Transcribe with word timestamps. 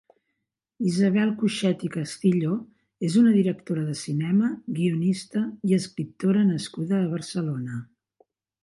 Isabel 0.91 1.33
Coixet 1.41 1.85
i 1.87 1.89
Castillo 1.97 2.55
és 3.09 3.19
una 3.23 3.35
directora 3.37 3.85
de 3.91 3.97
cinema, 4.01 4.51
guionista 4.81 5.45
i 5.71 5.79
escriptora 5.83 6.49
nascuda 6.53 7.01
a 7.05 7.09
Barcelona. 7.17 7.83